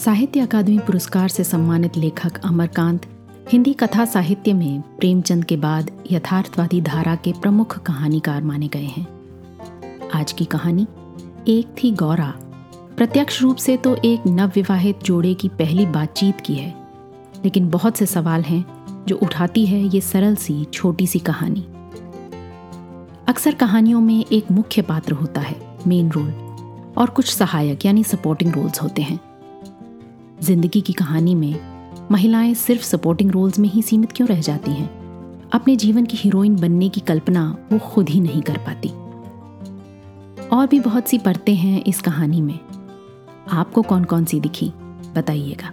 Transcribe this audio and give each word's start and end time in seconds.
साहित्य 0.00 0.40
अकादमी 0.40 0.78
पुरस्कार 0.78 1.28
से 1.28 1.44
सम्मानित 1.44 1.96
लेखक 1.96 2.38
अमरकांत, 2.38 3.06
हिंदी 3.52 3.72
कथा 3.72 4.04
साहित्य 4.04 4.52
में 4.52 4.80
प्रेमचंद 4.98 5.44
के 5.44 5.56
बाद 5.56 5.90
यथार्थवादी 6.10 6.80
धारा 6.80 7.14
के 7.16 7.32
प्रमुख 7.32 7.76
कहानीकार 7.78 8.42
माने 8.42 8.68
गए 8.68 8.86
हैं। 8.86 9.06
आज 10.14 10.32
की 10.32 10.44
कहानी, 10.44 10.86
एक 11.48 11.74
थी 11.82 11.92
गौरा। 11.92 12.32
प्रत्यक्ष 12.96 13.42
रूप 13.42 13.56
से 13.56 13.76
तो 13.76 13.94
एक 14.04 14.26
नवविवाहित 14.26 15.02
जोड़े 15.02 15.34
की 15.34 15.48
पहली 15.50 15.86
बातचीत 15.88 16.40
की 16.40 16.54
है, 16.54 16.74
लेकिन 17.44 17.68
बहुत 17.68 17.96
से 17.96 18.06
सवाल 18.06 18.42
हैं 18.42 18.64
जो 19.08 19.16
उठाती 19.16 19.66
है 19.66 19.84
ये 19.84 20.00
सरल 20.00 20.34
सी, 20.36 20.64
छोटी 20.64 21.06
सी 21.06 21.18
कहानी। 21.20 21.66
अक्सर 23.28 23.54
कहानियों 23.54 24.00
में 24.00 24.24
एक 24.24 24.50
मुख्य 24.50 24.82
पात्र 24.82 25.12
होता 25.12 25.40
है 25.40 25.60
मेन 25.86 26.10
रोल 26.10 26.32
और 26.96 27.10
कुछ 27.10 27.34
सहायक, 27.34 27.86
यानी 27.86 28.04
सपोर्टिंग 28.04 28.52
रोल्स 28.52 28.82
होते 28.82 29.02
हैं। 29.02 29.20
ज़िंदगी 30.42 30.80
की 30.80 30.92
कहानी 30.92 31.34
में 31.34 31.60
महिलाएँ 32.10 32.54
सिर्फ़ 32.54 32.82
सपोर्टिंग 32.82 33.30
रोल्स 33.30 33.58
में 33.58 33.68
ही 33.68 33.82
सीमित 33.82 34.12
क्यों 34.12 34.28
रह 34.28 34.40
जाती 34.40 34.70
हैं? 34.70 34.88
अपने 35.52 35.76
जीवन 35.76 36.06
की 36.06 36.16
हीरोइन 36.16 36.56
बनने 36.56 36.88
की 36.88 37.00
कल्पना 37.00 37.56
वो 37.72 37.78
खुद 37.78 38.08
ही 38.08 38.20
नहीं 38.20 38.42
कर 38.42 38.58
पाती। 38.58 38.88
और 40.48 40.66
भी 40.66 40.80
बहुत 40.80 41.08
सी 41.08 41.18
परतें 41.18 41.54
हैं 41.54 41.84
इस 41.84 42.00
कहानी 42.00 42.40
में। 42.40 42.58
आपको 43.50 43.82
कौन 43.82 44.04
कौन 44.04 44.24
सी 44.24 44.40
दिखी? 44.40 44.72
बताइएगा। 45.16 45.72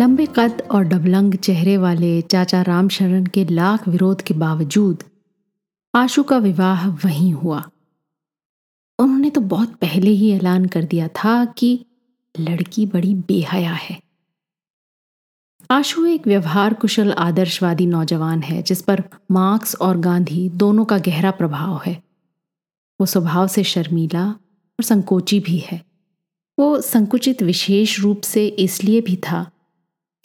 लंबे 0.00 0.26
कद 0.26 0.62
और 0.70 0.84
डबलंग 0.84 1.34
चेहरे 1.34 1.76
वाले 1.76 2.22
चाचा 2.22 2.62
रामशरण 2.62 3.26
के 3.26 3.44
लाख 3.44 3.88
विरोध 3.88 4.22
के 4.22 4.34
बावजूद 4.34 5.02
आशु 5.94 6.22
का 6.22 6.38
विवाह 6.38 6.88
वहीं 6.88 7.32
हुआ। 7.32 7.68
उन्होंने 8.98 9.30
तो 9.30 9.40
बहुत 9.40 9.74
पहले 9.74 10.10
ही 10.10 10.30
ऐलान 10.30 10.66
कर 10.66 10.84
दिया 10.84 11.08
था 11.08 11.44
कि 11.44 11.86
लड़की 12.40 12.86
बड़ी 12.86 13.14
बेहया 13.14 13.72
है। 13.72 14.00
आशु 15.70 16.06
एक 16.06 16.26
व्यवहार 16.26 16.74
कुशल, 16.74 17.12
आदर्शवादी 17.12 17.86
नौजवान 17.86 18.42
है, 18.42 18.62
जिस 18.62 18.82
पर 18.82 19.02
मार्क्स 19.30 19.76
और 19.76 19.98
गांधी 19.98 20.48
दोनों 20.48 20.84
का 20.84 20.98
गहरा 20.98 21.30
प्रभाव 21.30 21.80
है। 21.86 22.02
वो 23.00 23.06
स्वभाव 23.06 23.48
से 23.48 23.64
शर्मीला 23.64 24.28
और 24.28 24.82
संकोची 24.82 25.40
भी 25.40 25.58
है। 25.58 25.84
वो 26.58 26.80
संकुचित 26.80 27.42
विशेष 27.42 28.00
रूप 28.00 28.20
से 28.20 28.46
इसलिए 28.46 29.00
भी 29.00 29.16
था 29.16 29.50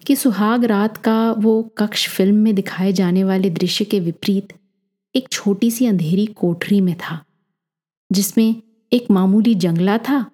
कि 0.07 0.15
सुहाग 0.15 0.65
रात 0.65 0.97
का 0.97 1.31
वो 1.31 1.63
कक्ष 1.77 2.09
फ़िल्म 2.09 2.35
में 2.35 2.55
दिखाए 2.55 2.93
जाने 2.93 3.23
वाले 3.23 3.49
दृश्य 3.49 3.85
के 3.85 3.99
विपरीत 3.99 4.53
एक 5.15 5.29
छोटी 5.31 5.71
सी 5.71 5.85
अंधेरी 5.85 6.25
कोठरी 6.25 6.81
में 6.81 6.95
था। 6.95 7.25
जिसमें 8.11 8.61
एक 8.93 9.11
मामूली 9.11 9.55
जंगला 9.55 9.97
था 9.97 10.31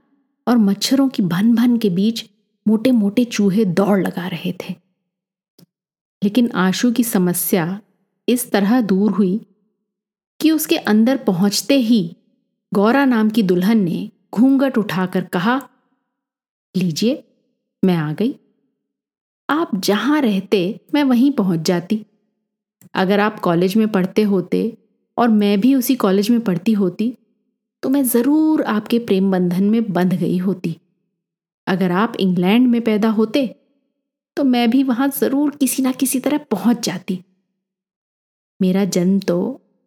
और 0.48 0.58
मच्छरों 0.58 1.10
की 1.10 1.24
भन 1.24 1.56
भन 1.56 1.78
के 1.78 1.90
बीच 1.90 2.30
मोटे 2.68 2.92
मोटे 2.92 3.26
चूहे 3.26 3.66
दौड़ 3.66 4.00
लगा 4.00 4.28
रहे 4.28 4.52
थे। 4.52 4.76
लेकिन 6.24 6.52
आशु 6.52 6.92
की 6.92 7.04
समस्या 7.04 7.82
इस 8.30 8.52
तरह 8.52 8.82
दूर 8.82 9.12
हुई 9.12 9.42
कि 10.42 10.52
उसके 10.52 10.78
अंदर 10.78 11.18
पहुँचते 11.18 11.76
ही 11.76 12.16
गौरा 12.74 13.06
नाम 13.06 13.30
की 13.30 13.44
दुल्हन 13.44 13.78
ने 13.78 14.12
घूंघट 14.34 14.78
उठाकर 14.78 15.24
कहा, 15.24 15.70
लीजिए, 16.78 17.24
मैं 17.86 17.96
आ 17.96 18.14
गई। 18.14 18.36
आप 19.50 19.76
जहाँ 19.76 20.22
रहते, 20.22 20.80
मैं 20.94 21.04
वहीं 21.04 21.32
पहुँच 21.32 21.60
जाती। 21.60 22.06
अगर 22.94 23.20
आप 23.20 23.40
कॉलेज 23.40 23.76
में 23.76 23.88
पढ़ते 23.88 24.22
होते 24.22 24.78
और 25.18 25.30
मैं 25.30 25.62
भी 25.62 25.76
उसी 25.76 25.96
कॉलेज 25.96 26.30
में 26.30 26.40
पढ़ती 26.40 26.74
होती 26.74 27.18
तो 27.88 27.92
मैं 27.92 28.04
ज़रूर 28.04 28.62
आपके 28.64 28.98
प्रेम 29.00 29.30
बंधन 29.32 29.64
में 29.64 29.92
बंध 29.94 30.14
गई 30.14 30.38
होती। 30.38 30.76
अगर 31.68 31.92
आप 31.92 32.16
इंग्लैंड 32.20 32.68
में 32.68 32.80
पैदा 32.82 33.10
होते 33.10 33.46
तो 34.38 34.44
मैं 34.44 34.70
भी 34.70 34.82
वहाँ 34.84 35.08
ज़रूर 35.10 35.52
किसी 35.52 35.84
ना 35.84 35.92
किसी 35.92 36.20
तरह 36.20 36.38
पहुँच 36.52 36.84
जाती। 36.86 37.20
मेरा 38.60 38.84
जन्म 38.88 39.20
तो 39.20 39.38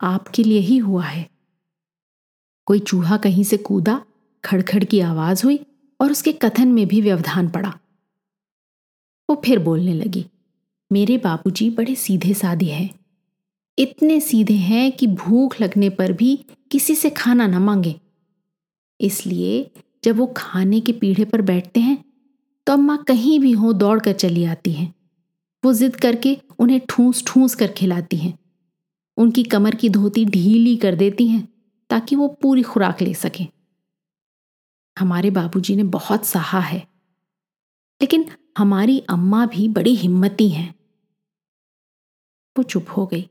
आपके 0.00 0.44
लिए 0.44 0.60
ही 0.60 0.76
हुआ 0.78 1.04
है। 1.04 1.28
कोई 2.66 2.78
चूहा 2.80 3.16
कहीं 3.18 3.44
से 3.44 3.56
कूदा, 3.58 4.00
खड़खड़ 4.44 4.82
की 4.84 5.00
आवाज़ 5.02 5.44
हुई 5.44 5.58
और 6.00 6.10
उसके 6.10 6.32
कथन 6.34 6.68
में 6.68 6.86
भी 6.86 7.00
व्यवधान 7.00 7.48
पड़ा। 7.50 7.74
वो 9.28 9.40
फिर 9.44 9.58
बोलने 9.58 9.94
लगी, 9.94 10.24
मेरे 10.90 11.18
बाबूजी 11.18 11.70
बड़े 11.70 11.94
सीधे 11.96 12.34
साधे 12.34 12.70
हैं। 12.70 12.88
इतने 13.78 14.20
सीधे 14.20 14.54
हैं 14.54 14.92
कि 14.92 15.06
भूख 15.06 15.60
लगने 15.60 15.90
पर 15.90 16.12
भी 16.12 16.44
किसी 16.70 16.94
से 16.94 17.10
खाना 17.10 17.46
ना 17.46 17.60
मांगे। 17.60 18.00
इसलिए 19.00 19.70
जब 20.04 20.16
वो 20.16 20.26
खाने 20.36 20.80
के 20.80 20.92
पीढ़े 20.92 21.24
पर 21.24 21.42
बैठते 21.42 21.80
हैं 21.80 22.04
तो 22.66 22.72
अम्मा 22.72 22.96
कहीं 22.96 23.40
भी 23.40 23.52
हो 23.52 23.72
दौड़ 23.72 24.00
कर 24.00 24.12
चली 24.12 24.44
आती 24.44 24.72
हैं। 24.72 24.94
वो 25.64 25.72
जिद 25.72 25.96
करके 25.96 26.38
उन्हें 26.58 26.80
ठूस 26.88 27.24
ठूस 27.26 27.54
कर 27.54 27.72
खिलाती 27.72 28.16
हैं। 28.16 28.38
उनकी 29.16 29.42
कमर 29.42 29.74
की 29.74 29.88
धोती 29.88 30.24
ढीली 30.24 30.76
कर 30.76 30.94
देती 30.94 31.26
हैं 31.28 31.48
ताकि 31.90 32.16
वो 32.16 32.28
पूरी 32.28 32.62
खुराक 32.62 33.02
ले 33.02 33.14
सकें। 33.14 33.46
हमारे 34.98 35.30
बाबूजी 35.30 35.76
ने 35.76 35.82
बहुत 35.82 36.26
सहा 36.26 36.60
है। 36.60 36.86
लेकिन 38.00 38.24
हमारी 38.58 38.98
अम्मा 39.00 39.46
भी 39.46 39.68
बड़ी 39.68 39.94
हिम्मती 39.94 40.48
हैं। 40.48 40.74
वो 42.58 42.62
चुप 42.62 42.86
हो 42.96 43.06
गई। 43.06 43.28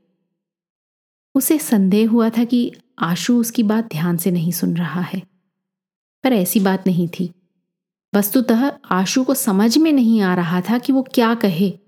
उसे 1.36 1.58
संदेह 1.58 2.10
हुआ 2.10 2.30
था 2.30 2.44
कि 2.44 2.74
आशु 3.00 3.40
उसकी 3.40 3.64
बात 3.64 3.90
ध्यान 3.90 4.18
से 4.18 4.32
नहीं 4.32 4.52
सुन 4.52 4.78
रहा 4.78 5.02
है। 5.02 5.20
पर 6.24 6.34
ऐसी 6.34 6.60
बात 6.60 6.84
नहीं 6.88 7.08
थी। 7.08 7.34
वस्तुतः 8.16 8.72
आशु 8.92 9.24
को 9.24 9.34
समझ 9.34 9.78
में 9.78 9.92
नहीं 9.92 10.22
आ 10.22 10.36
रहा 10.36 10.62
था 10.62 10.78
कि 10.78 10.94
वो 10.94 11.04
क्या 11.04 11.36
कहे। 11.36 11.80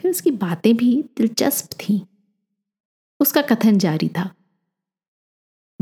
फिर 0.00 0.10
उसकी 0.10 0.30
बातें 0.30 0.76
भी 0.76 1.02
दिलचस्प 1.02 1.66
थीं। 1.72 2.00
उसका 3.20 3.42
कथन 3.42 3.78
जारी 3.78 4.08
था। 4.08 4.34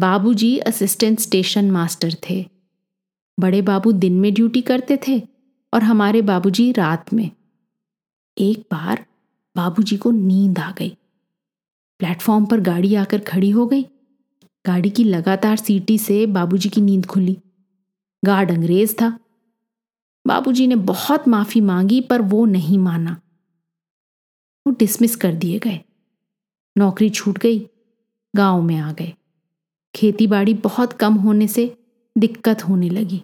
बाबूजी 0.00 0.59
असिस्टेंट 0.59 1.21
स्टेशन 1.21 1.71
मास्टर 1.71 2.15
थे। 2.31 2.50
बड़े 3.41 3.62
बाबू 3.62 3.93
दिन 3.93 4.21
में 4.21 4.34
ड्यूटी 4.34 4.62
करते 4.62 4.98
थे 5.09 5.22
और 5.75 5.83
हमारे 5.83 6.22
बाबूजी 6.22 6.72
रात 6.72 7.12
में। 7.12 7.31
एक 8.38 8.59
बार 8.59 9.06
बाबूजी 9.56 9.97
को 9.97 10.10
नींद 10.10 10.59
आ 10.59 10.72
गई। 10.72 10.97
प्लेटफॉर्म 11.98 12.46
पर 12.46 12.60
गाड़ी 12.60 12.94
आकर 12.94 13.18
खड़ी 13.18 13.50
हो 13.50 13.66
गई। 13.66 13.82
गाड़ी 14.66 14.90
की 14.90 15.04
लगातार 15.04 15.56
सीटी 15.56 15.98
से 15.98 16.26
बाबूजी 16.26 16.68
की 16.68 16.80
नींद 16.80 17.06
खुली। 17.06 17.38
गार्ड 18.24 18.50
अंग्रेज़ 18.50 18.94
था। 18.94 19.18
बाबूजी 20.26 20.66
ने 20.66 20.76
बहुत 20.76 21.28
माफ़ी 21.28 21.60
मांगी, 21.60 22.00
पर 22.00 22.22
वो 22.22 22.44
नहीं 22.44 22.78
माना। 22.78 23.20
वो 24.66 24.72
डिसमिस 24.72 25.16
कर 25.16 25.34
दिए 25.34 25.58
गए। 25.58 25.80
नौकरी 26.78 27.10
छूट 27.10 27.38
गई। 27.38 27.68
गाँव 28.36 28.62
में 28.62 28.76
आ 28.76 28.92
गए। 28.92 29.12
खेती 29.94 30.26
बाड़ी 30.26 30.54
बहुत 30.54 30.92
कम 30.92 31.14
होने 31.14 31.48
से 31.48 31.76
दिक्कत 32.18 32.68
होने 32.68 32.88
लगी। 32.88 33.22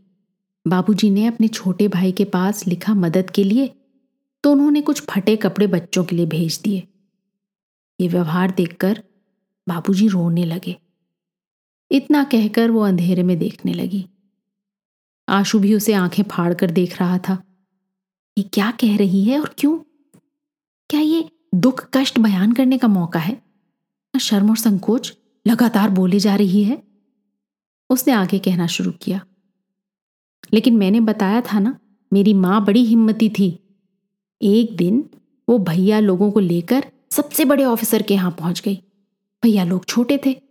बाबूजी 0.69 1.11
ने 1.11 1.27
अपने 1.27 1.49
छोटे 1.49 1.89
भाई 1.89 2.13
के 2.13 2.25
पास 2.25 2.67
लिखा 2.67 2.95
मदद 2.95 3.31
के 3.31 3.45
लिए 3.45 3.75
तो 4.45 4.53
उन्होंने 4.53 4.81
कुछ 4.81 5.01
फटे 5.01 5.37
कपड़े 5.37 5.67
बच्चों 5.67 6.05
के 6.05 6.17
लिए 6.17 6.27
भेज 6.27 6.61
दिए। 6.65 6.89
ये 8.03 8.09
व्यवहार 8.09 8.51
देखकर 8.51 9.03
बाबूजी 9.69 10.09
रोने 10.09 10.45
लगे। 10.45 10.77
इतना 11.91 12.25
कहकर 12.25 12.71
वो 12.71 12.81
अंधेरे 12.81 13.23
में 13.23 13.39
देखने 13.39 13.75
लगी। 13.75 14.09
आशु 15.29 15.59
भी 15.59 15.75
उसे 15.75 15.93
आँखें 15.93 16.23
फाड़ 16.23 16.55
कर 16.55 16.71
देख 16.71 17.01
रहा 17.01 17.19
था। 17.19 17.45
ये 18.39 18.45
क्या 18.53 18.71
कह 18.71 18.97
रही 18.97 19.25
है 19.25 19.41
और 19.41 19.55
क्यों? 19.59 19.79
क्या 20.91 21.01
ये 21.01 21.31
दुख 21.55 21.89
कष्ट 21.95 22.19
बयान 22.19 22.53
करने 22.53 22.79
का 22.79 22.89
मौका 22.89 23.19
है? 23.19 23.43
शर्म 24.21 24.51
और 24.51 24.57
संकोच 24.57 25.17
लगातार 25.47 25.91
बोले 25.91 26.19
जा 26.19 26.37
रही 26.37 26.65
है? 26.65 26.83
उसने 27.91 28.13
आगे 28.13 28.39
कहना 28.39 28.67
शुरू 28.67 28.93
किया। 28.93 29.27
लेकिन 30.53 30.77
मैंने 30.77 31.01
बताया 31.01 31.41
था 31.41 31.59
ना, 31.59 31.79
मेरी 32.13 32.35
माँ 32.35 32.65
बड़ी 32.65 32.85
हिम्मती 32.85 33.29
थी। 33.29 33.79
एक 34.43 34.77
दिन 34.77 35.11
वो 35.49 35.59
भैया 35.59 36.01
लोगों 36.01 36.33
को 36.33 36.41
लेकर 36.41 36.92
सबसे 37.13 37.45
बड़े 37.45 37.65
ऑफिसर 37.65 38.03
के 38.03 38.15
यहाँ 38.15 38.31
पहुँच 38.31 38.61
गई। 38.61 38.83
भैया 39.43 39.65
लोग 39.65 39.85
छोटे 39.85 40.21
थे। 40.27 40.43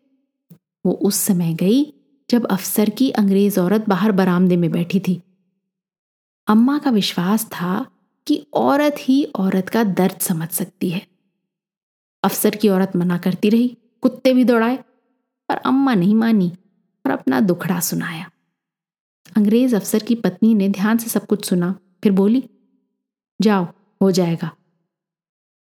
वो 0.85 0.91
उस 0.91 1.15
समय 1.15 1.53
गई 1.53 1.93
जब 2.29 2.45
अफसर 2.45 2.89
की 2.89 3.11
अंग्रेज़ 3.11 3.59
औरत 3.59 3.89
बाहर 3.89 4.11
बरामदे 4.11 4.57
में 4.57 4.71
बैठी 4.71 4.99
थी। 4.99 5.21
अम्मा 6.47 6.77
का 6.77 6.91
विश्वास 6.91 7.45
था 7.45 7.85
कि 8.27 8.47
औरत 8.53 8.95
ही 8.99 9.23
औरत 9.23 9.69
का 9.69 9.83
दर्द 9.83 10.19
समझ 10.19 10.49
सकती 10.49 10.89
है। 10.89 11.07
अफसर 12.23 12.55
की 12.55 12.69
औरत 12.69 12.91
मना 12.95 13.17
करती 13.17 13.49
रही, 13.49 13.77
कुत्ते 14.01 14.33
भी 14.33 14.43
दौड़ाए, 14.43 14.77
पर 15.49 15.55
अम्मा 15.55 15.93
नहीं 15.93 16.15
मानी 16.15 16.51
और 17.05 17.11
अपना 17.11 17.39
दुखड़ा 17.39 17.79
सुनाया। 17.79 18.31
अंग्रेज़ 19.37 19.75
अफसर 19.75 19.99
की 19.99 20.15
पत्नी 20.15 20.53
ने 20.53 20.69
ध्यान 20.69 20.97
से 20.97 21.09
सब 21.09 21.25
कुछ 21.25 21.45
सुना, 21.45 21.79
फिर 22.03 22.11
बोली, 22.11 22.49
जाओ, 23.41 23.67
हो 24.01 24.11
जाएगा। 24.11 24.51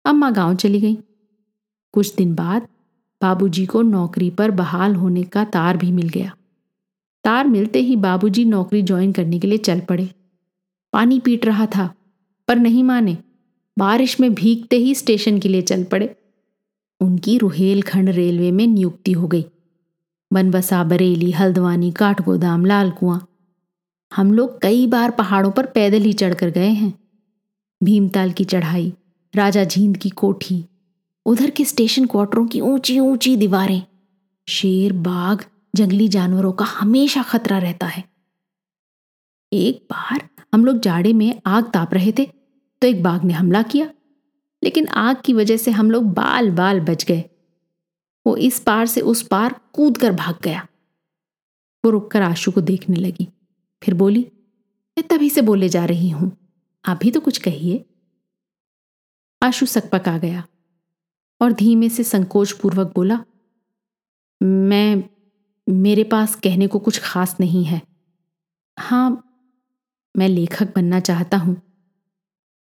अम्मा 0.04 0.30
गाँव 0.30 0.54
चली 0.54 0.80
गई। 0.80 0.98
कुछ 1.92 2.14
दिन 2.14 2.34
बाद 2.34 2.68
बाबूजी 3.22 3.66
को 3.66 3.82
नौकरी 3.82 4.30
पर 4.30 4.50
बहाल 4.50 4.94
होने 4.94 5.22
का 5.22 5.44
तार 5.44 5.76
भी 5.76 5.92
मिल 5.92 6.08
गया। 6.08 6.36
तार 7.24 7.46
मिलते 7.46 7.78
ही 7.78 7.96
बाबूजी 7.96 8.44
नौकरी 8.44 8.82
ज्वाइन 8.82 9.12
करने 9.12 9.38
के 9.38 9.46
लिए 9.46 9.58
चल 9.58 9.80
पड़े। 9.80 10.10
पानी 10.92 11.20
पीट 11.20 11.46
रहा 11.46 11.66
था, 11.66 11.94
पर 12.48 12.56
नहीं 12.56 12.84
माने। 12.84 13.18
बारिश 13.78 14.20
में 14.20 14.34
भीगते 14.34 14.76
ही 14.76 14.94
स्टेशन 14.94 15.38
के 15.38 15.48
लिए 15.48 15.62
चल 15.62 15.84
पड़े। 15.84 16.16
उनकी 17.00 17.38
रुहेलखंड 17.38 18.08
रेलवे 18.08 18.50
में 18.50 18.66
नियुक्ति 18.66 19.12
हो 19.12 19.28
गई। 19.28 19.44
बनबसा, 20.32 20.84
बरेली, 20.84 21.30
हल्द्वानी, 21.30 21.92
काठगोदाम 21.92 22.64
लाल 22.64 22.90
कुआँ 22.90 23.26
हम 24.12 24.32
लोग 24.32 24.60
कई 24.62 24.86
बार 24.86 25.10
पहाड़ों 25.10 25.50
पर 25.50 25.66
पैदल 25.66 26.02
ही 26.02 26.12
चढ़कर 26.12 26.50
गए 26.50 26.68
हैं। 26.68 26.92
भीमताल 27.82 28.32
की 28.32 28.44
चढ़ाई 28.44 28.92
राजा 29.34 29.64
झींद 29.64 29.96
की 29.96 30.10
कोठी, 30.10 30.64
उधर 31.26 31.50
के 31.50 31.64
स्टेशन 31.64 32.06
क्वार्टरों 32.06 32.46
की 32.46 32.60
ऊँची 32.60 32.98
ऊँची 33.00 33.36
दीवारें। 33.36 33.82
शेर, 34.48 34.92
बाघ, 34.92 35.42
जंगली 35.74 36.08
जानवरों 36.08 36.52
का 36.52 36.64
हमेशा 36.64 37.22
खतरा 37.22 37.58
रहता 37.58 37.86
है। 37.86 38.04
एक 39.52 39.86
बार 39.90 40.28
हम 40.54 40.64
लोग 40.64 40.78
जाड़े 40.78 41.12
में 41.12 41.40
आग 41.46 41.70
ताप 41.70 41.94
रहे 41.94 42.12
थे 42.12 42.24
तो 42.24 42.86
एक 42.86 43.02
बाघ 43.02 43.22
ने 43.24 43.34
हमला 43.34 43.62
किया, 43.62 43.90
लेकिन 44.62 44.86
आग 44.88 45.16
की 45.24 45.32
वजह 45.32 45.56
से 45.56 45.70
हम 45.70 45.90
लोग 45.90 46.12
बाल 46.14 46.50
बाल 46.50 46.80
बच 46.80 47.04
गए। 47.04 47.24
वो 48.26 48.36
इस 48.38 48.58
पार 48.60 48.86
से 48.86 49.00
उस 49.02 49.22
पार 49.22 49.54
कूद 49.72 49.98
कर 49.98 50.12
भाग 50.12 50.38
गया। 50.44 50.66
वो 51.84 51.90
रुककर 51.90 52.22
आशु 52.22 52.50
को 52.50 52.60
देखने 52.62 52.96
लगी, 52.96 53.28
फिर 53.82 53.94
बोली, 53.94 54.26
मैं 54.96 55.06
तभी 55.08 55.30
से 55.30 55.42
बोले 55.42 55.68
जा 55.68 55.84
रही 55.84 56.10
हूँ। 56.10 56.30
आप 56.84 56.98
भी 56.98 57.10
तो 57.10 57.20
कुछ 57.20 57.38
कहिए। 57.38 57.84
आशु 59.42 59.66
सकपक 59.66 60.08
आ 60.08 60.18
गया 60.18 60.44
और 61.40 61.52
धीमे 61.52 61.88
से 61.88 62.04
संकोच 62.04 62.52
पूर्वक 62.52 62.92
बोला, 62.94 63.24
मैं, 64.42 65.04
मेरे 65.68 66.04
पास 66.04 66.34
कहने 66.34 66.66
को 66.66 66.78
कुछ 66.78 67.00
खास 67.00 67.36
नहीं 67.40 67.64
है। 67.64 67.82
हाँ 68.78 69.26
मैं 70.16 70.28
लेखक 70.28 70.74
बनना 70.76 71.00
चाहता 71.00 71.36
हूँ। 71.36 71.56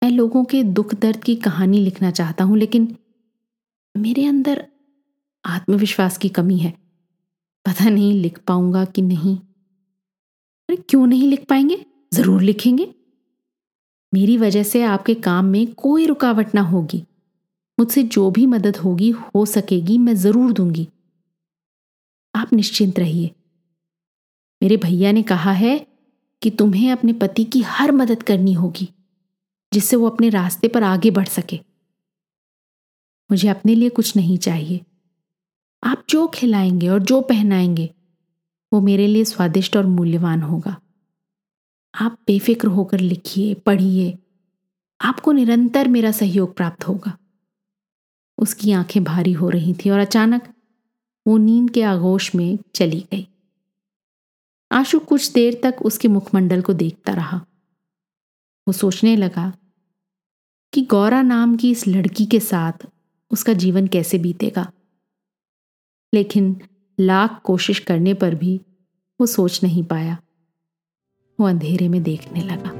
मैं 0.04 0.10
लोगों 0.10 0.44
के 0.44 0.62
दुख 0.62 0.94
दर्द 0.94 1.24
की 1.24 1.36
कहानी 1.36 1.80
लिखना 1.80 2.10
चाहता 2.10 2.44
हूँ, 2.44 2.58
लेकिन 2.58 2.96
मेरे 3.96 4.26
अंदर 4.26 4.66
आत्मविश्वास 5.44 6.18
की 6.18 6.28
कमी 6.28 6.58
है। 6.58 6.70
पता 7.66 7.90
नहीं 7.90 8.12
लिख 8.12 8.38
पाऊँगा 8.38 8.84
कि 8.84 9.02
नहीं। 9.02 9.36
अरे, 10.68 10.76
क्यों 10.76 11.06
नहीं 11.06 11.28
लिख 11.28 11.44
पाएँगे? 11.44 11.86
ज़रूर 12.14 12.42
लिखेंगे। 12.42 12.94
मेरी 14.14 14.36
वजह 14.36 14.62
से 14.62 14.82
आपके 14.82 15.14
काम 15.14 15.44
में 15.44 15.74
कोई 15.74 16.06
रुकावट 16.06 16.54
ना 16.54 16.60
होगी। 16.60 17.04
मुझसे 17.80 18.02
जो 18.02 18.30
भी 18.30 18.46
मदद 18.46 18.76
होगी, 18.76 19.10
हो 19.10 19.46
सकेगी, 19.46 19.98
मैं 19.98 20.14
ज़रूर 20.14 20.52
दूँगी। 20.52 20.88
आप 22.34 22.52
निश्चिंत 22.52 22.98
रहिए। 22.98 23.30
मेरे 24.62 24.76
भैया 24.76 25.12
ने 25.12 25.22
कहा 25.22 25.52
है 25.52 25.86
कि 26.42 26.50
तुम्हें 26.50 26.92
अपने 26.92 27.12
पति 27.12 27.44
की 27.44 27.60
हर 27.60 27.92
मदद 27.92 28.22
करनी 28.22 28.52
होगी, 28.52 28.88
जिससे 29.72 29.96
वो 29.96 30.08
अपने 30.08 30.28
रास्ते 30.28 30.68
पर 30.68 30.82
आगे 30.82 31.10
बढ़ 31.10 31.28
सके। 31.28 31.60
मुझे 33.30 33.48
अपने 33.48 33.74
लिए 33.74 33.88
कुछ 33.88 34.16
नहीं 34.16 34.38
चाहिए। 34.38 34.80
आप 35.84 36.04
जो 36.08 36.26
खिलाएँगे 36.26 36.88
और 36.88 37.02
जो 37.02 37.20
पहनाएँगे, 37.20 37.94
वो 38.72 38.80
मेरे 38.80 39.06
लिए 39.06 39.24
स्वादिष्ट 39.24 39.76
और 39.76 39.86
मूल्यवान 39.86 40.42
होगा। 40.42 40.76
आप 41.94 42.18
बेफिक्र 42.26 42.68
होकर 42.68 43.00
लिखिए, 43.00 43.54
पढ़िए। 43.54 44.18
आपको 45.00 45.32
निरंतर 45.32 45.88
मेरा 45.88 46.12
सहयोग 46.12 46.56
प्राप्त 46.56 46.88
होगा। 46.88 47.18
उसकी 48.38 48.72
आँखें 48.72 49.04
भारी 49.04 49.32
हो 49.32 49.48
रही 49.48 49.74
थी 49.74 49.90
और 49.90 49.98
अचानक 49.98 50.54
वो 51.26 51.36
नींद 51.36 51.70
के 51.70 51.82
आगोश 51.82 52.34
में 52.34 52.58
चली 52.74 53.00
गई। 53.00 53.28
आशु 54.72 54.98
कुछ 54.98 55.32
देर 55.32 55.60
तक 55.62 55.76
उसके 55.82 56.08
मुखमंडल 56.08 56.62
को 56.62 56.72
देखता 56.72 57.12
रहा। 57.12 57.38
वो 58.68 58.72
सोचने 58.72 59.16
लगा 59.16 59.52
कि 60.72 60.82
गौरा 60.82 61.22
नाम 61.22 61.56
की 61.56 61.70
इस 61.70 61.88
लड़की 61.88 62.26
के 62.26 62.40
साथ 62.40 62.86
उसका 63.30 63.52
जीवन 63.52 63.86
कैसे 63.86 64.18
बीतेगा। 64.18 64.72
लेकिन 66.14 66.60
लाख 67.00 67.40
कोशिश 67.44 67.78
करने 67.78 68.14
पर 68.14 68.34
भी 68.34 68.60
वो 69.20 69.26
सोच 69.26 69.62
नहीं 69.62 69.84
पाया। 69.84 70.18
वो 71.40 71.48
अंधेरे 71.48 71.88
में 71.88 72.02
देखने 72.02 72.40
लगा। 72.40 72.70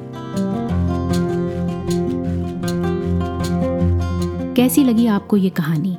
कैसी 4.55 4.85
लगी 4.85 5.07
आपको 5.07 5.37
ये 5.37 5.51
कहानी? 5.51 5.99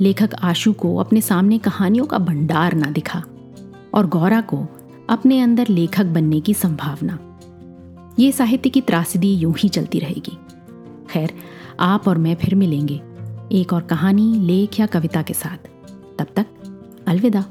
लेखक 0.00 0.30
आशु 0.42 0.72
को 0.72 0.96
अपने 0.96 1.20
सामने 1.20 1.58
कहानियों 1.58 2.06
का 2.06 2.18
भंडार 2.18 2.74
ना 2.74 2.90
दिखा 2.90 3.22
और 3.94 4.06
गौरा 4.06 4.40
को 4.40 4.66
अपने 5.08 5.40
अंदर 5.40 5.68
लेखक 5.68 6.04
बनने 6.04 6.40
की 6.40 6.54
संभावना। 6.54 7.18
ये 8.18 8.32
साहित्य 8.32 8.70
की 8.70 8.80
त्रासदी 8.80 9.34
यूँ 9.34 9.54
ही 9.58 9.68
चलती 9.68 9.98
रहेगी। 9.98 10.38
खैर, 11.10 11.32
आप 11.80 12.08
और 12.08 12.18
मैं 12.18 12.34
फिर 12.34 12.54
मिलेंगे 12.54 13.00
एक 13.52 13.72
और 13.72 13.82
कहानी, 13.82 14.34
लेख 14.34 14.80
या 14.80 14.86
कविता 14.86 15.22
के 15.22 15.34
साथ। 15.34 15.68
तब 16.18 16.26
तक 16.36 16.46
अलविदा। 17.06 17.44